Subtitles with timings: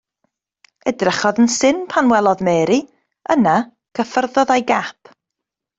[0.91, 2.81] Edrychodd yn syn pan welodd Mary,
[3.35, 3.55] yna
[4.01, 5.19] cyffyrddodd â'i gap.